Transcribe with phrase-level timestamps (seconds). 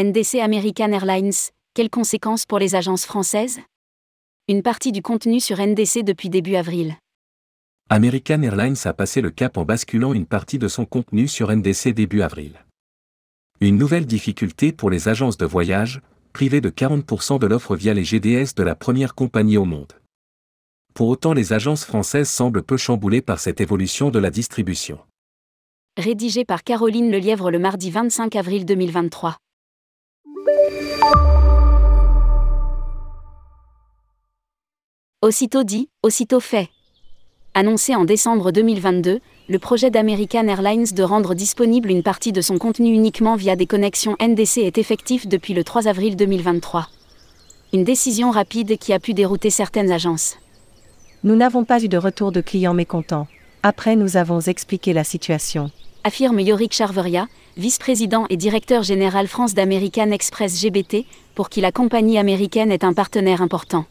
[0.00, 3.60] NDC American Airlines, quelles conséquences pour les agences françaises?
[4.48, 6.96] Une partie du contenu sur NDC depuis début avril.
[7.90, 11.92] American Airlines a passé le cap en basculant une partie de son contenu sur NDC
[11.92, 12.64] début avril.
[13.60, 16.00] Une nouvelle difficulté pour les agences de voyage,
[16.32, 19.92] privées de 40% de l'offre via les GDS de la première compagnie au monde.
[20.94, 24.98] Pour autant les agences françaises semblent peu chamboulées par cette évolution de la distribution.
[25.98, 29.36] Rédigé par Caroline Lelièvre le mardi 25 avril 2023.
[35.22, 36.70] Aussitôt dit, aussitôt fait.
[37.52, 42.56] Annoncé en décembre 2022, le projet d'American Airlines de rendre disponible une partie de son
[42.56, 46.88] contenu uniquement via des connexions NDC est effectif depuis le 3 avril 2023.
[47.74, 50.38] Une décision rapide qui a pu dérouter certaines agences.
[51.22, 53.28] Nous n'avons pas eu de retour de clients mécontents.
[53.62, 55.70] Après, nous avons expliqué la situation.
[56.02, 62.16] Affirme Yorick Charveria, vice-président et directeur général France d'American Express GBT, pour qui la compagnie
[62.16, 63.84] américaine est un partenaire important.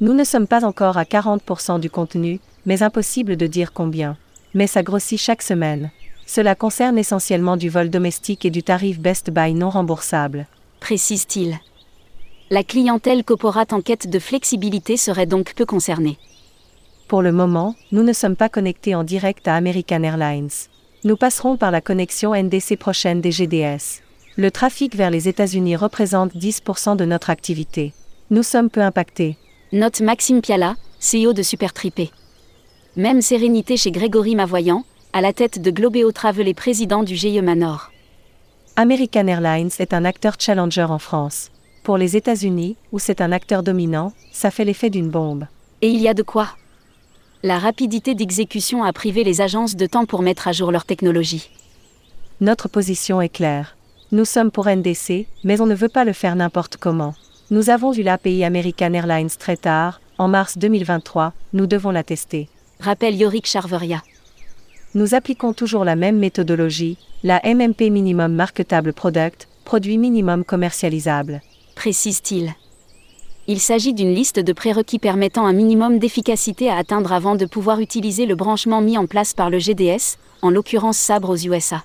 [0.00, 4.16] Nous ne sommes pas encore à 40% du contenu, mais impossible de dire combien.
[4.54, 5.90] Mais ça grossit chaque semaine.
[6.26, 10.46] Cela concerne essentiellement du vol domestique et du tarif Best Buy non remboursable.
[10.78, 11.58] Précise-t-il.
[12.50, 16.18] La clientèle corporate en quête de flexibilité serait donc peu concernée.
[17.08, 20.50] Pour le moment, nous ne sommes pas connectés en direct à American Airlines.
[21.06, 24.02] Nous passerons par la connexion NDC prochaine des GDS.
[24.36, 27.92] Le trafic vers les États-Unis représente 10% de notre activité.
[28.30, 29.36] Nous sommes peu impactés.
[29.70, 32.10] Note Maxime Piala, CEO de Supertripé.
[32.96, 37.40] Même sérénité chez Grégory Mavoyant, à la tête de Globeo Travel et président du GIE
[37.40, 37.92] Manor.
[38.74, 41.52] American Airlines est un acteur challenger en France.
[41.84, 45.46] Pour les États-Unis, où c'est un acteur dominant, ça fait l'effet d'une bombe.
[45.82, 46.48] Et il y a de quoi
[47.46, 51.48] La rapidité d'exécution a privé les agences de temps pour mettre à jour leur technologie.
[52.40, 53.76] Notre position est claire.
[54.10, 57.14] Nous sommes pour NDC, mais on ne veut pas le faire n'importe comment.
[57.52, 62.48] Nous avons eu l'API American Airlines très tard, en mars 2023, nous devons la tester.
[62.80, 64.02] Rappelle Yorick Charveria.
[64.96, 71.42] Nous appliquons toujours la même méthodologie, la MMP Minimum Marketable Product, produit minimum commercialisable.
[71.76, 72.56] Précise-t-il.
[73.48, 77.78] Il s'agit d'une liste de prérequis permettant un minimum d'efficacité à atteindre avant de pouvoir
[77.78, 81.84] utiliser le branchement mis en place par le GDS, en l'occurrence Sabre aux USA.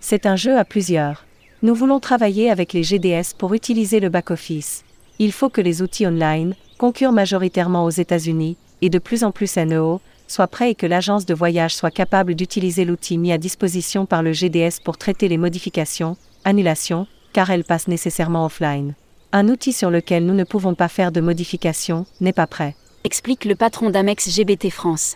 [0.00, 1.24] C'est un jeu à plusieurs.
[1.62, 4.84] Nous voulons travailler avec les GDS pour utiliser le back-office.
[5.18, 9.56] Il faut que les outils online, concurrent majoritairement aux États-Unis, et de plus en plus
[9.56, 14.04] NEO, soient prêts et que l'agence de voyage soit capable d'utiliser l'outil mis à disposition
[14.04, 18.94] par le GDS pour traiter les modifications, annulations, car elles passent nécessairement offline.
[19.38, 22.74] Un outil sur lequel nous ne pouvons pas faire de modifications n'est pas prêt.
[23.04, 25.14] Explique le patron d'Amex GBT France.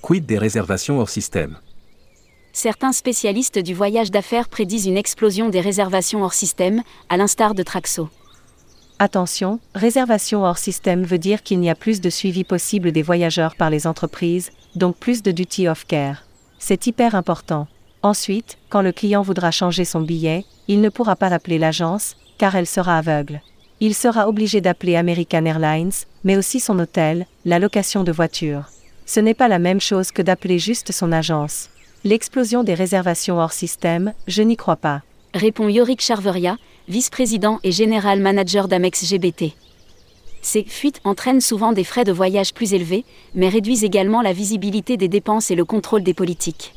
[0.00, 1.58] Quid des réservations hors système?
[2.54, 7.62] Certains spécialistes du voyage d'affaires prédisent une explosion des réservations hors système, à l'instar de
[7.62, 8.08] Traxo.
[8.98, 13.54] Attention, réservation hors système veut dire qu'il n'y a plus de suivi possible des voyageurs
[13.54, 16.24] par les entreprises, donc plus de duty of care.
[16.58, 17.68] C'est hyper important.
[18.02, 22.54] Ensuite, quand le client voudra changer son billet, il ne pourra pas appeler l'agence, car
[22.54, 23.40] elle sera aveugle.
[23.80, 25.92] Il sera obligé d'appeler American Airlines,
[26.24, 28.64] mais aussi son hôtel, la location de voiture.
[29.04, 31.68] Ce n'est pas la même chose que d'appeler juste son agence.
[32.04, 35.02] L'explosion des réservations hors système, je n'y crois pas.
[35.34, 36.56] Répond Yorick Charveria,
[36.88, 39.54] vice-président et général manager d'Amex GBT.
[40.40, 43.04] Ces fuites entraînent souvent des frais de voyage plus élevés,
[43.34, 46.72] mais réduisent également la visibilité des dépenses et le contrôle des politiques.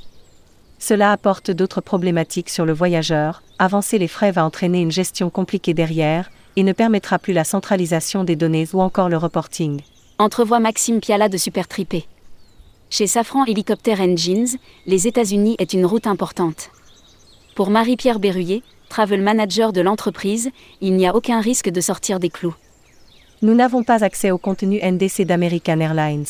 [0.79, 5.73] Cela apporte d'autres problématiques sur le voyageur, avancer les frais va entraîner une gestion compliquée
[5.73, 9.81] derrière, et ne permettra plus la centralisation des données ou encore le reporting.
[10.17, 12.05] Entrevoit Maxime Piala de Supertripé.
[12.89, 14.57] Chez Safran Helicopter Engines,
[14.87, 16.71] les États-Unis est une route importante.
[17.55, 20.49] Pour Marie-Pierre Berruyer, travel manager de l'entreprise,
[20.81, 22.55] il n'y a aucun risque de sortir des clous.
[23.41, 26.25] Nous n'avons pas accès au contenu NDC d'American Airlines.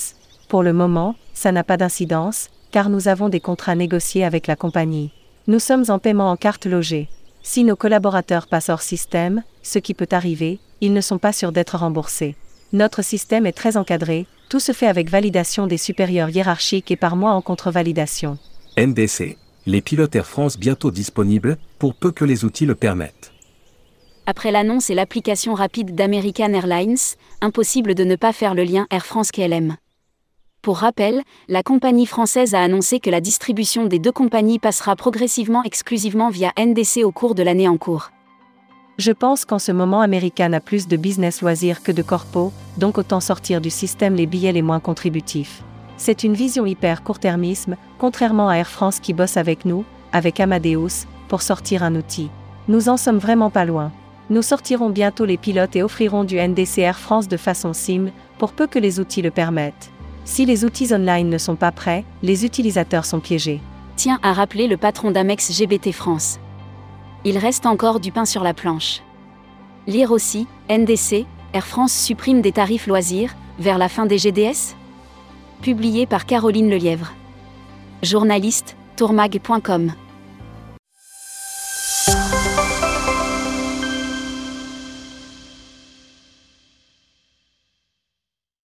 [0.48, 4.56] Pour le moment, ça n'a pas d'incidence, car nous avons des contrats négociés avec la
[4.56, 5.12] compagnie.
[5.48, 7.08] Nous sommes en paiement en carte logée.
[7.42, 11.52] Si nos collaborateurs passent hors système, ce qui peut arriver, ils ne sont pas sûrs
[11.52, 12.36] d'être remboursés.
[12.72, 17.16] Notre système est très encadré, tout se fait avec validation des supérieurs hiérarchiques et par
[17.16, 18.38] mois en contre-validation.
[18.78, 19.38] NDC.
[19.66, 23.32] Les pilotes Air France bientôt disponibles, pour peu que les outils le permettent.
[24.26, 26.98] Après l'annonce et l'application rapide d'American Airlines,
[27.42, 29.76] impossible de ne pas faire le lien Air France KLM.
[30.62, 35.64] Pour rappel, la compagnie française a annoncé que la distribution des deux compagnies passera progressivement
[35.64, 38.12] exclusivement via NDC au cours de l'année en cours.
[38.98, 42.98] Je pense qu'en ce moment American a plus de business loisirs que de corpo, donc
[42.98, 45.64] autant sortir du système les billets les moins contributifs.
[45.96, 51.06] C'est une vision hyper court-termisme, contrairement à Air France qui bosse avec nous, avec Amadeus,
[51.30, 52.30] pour sortir un outil.
[52.68, 53.94] Nous en sommes vraiment pas loin.
[54.30, 58.52] Nous sortirons bientôt les pilotes et offrirons du NDC Air France de façon SIM, pour
[58.52, 59.92] peu que les outils le permettent.
[60.30, 63.62] Si les outils online ne sont pas prêts, les utilisateurs sont piégés.
[63.96, 66.40] Tiens à rappeler le patron d'Amex GBT France.
[67.26, 69.02] Il reste encore du pain sur la planche.
[69.88, 74.76] Lire aussi, NDC, Air France supprime des tarifs loisirs, vers la fin des GDS
[75.64, 77.12] Publié par Caroline Lelièvre.
[78.04, 79.94] Journaliste, tourmag.com.